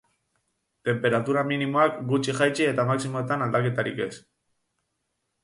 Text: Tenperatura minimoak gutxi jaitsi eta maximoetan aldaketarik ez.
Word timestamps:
Tenperatura 0.87 1.43
minimoak 1.49 1.99
gutxi 2.13 2.35
jaitsi 2.39 2.67
eta 2.71 2.87
maximoetan 2.93 3.45
aldaketarik 3.49 4.03
ez. 4.09 4.11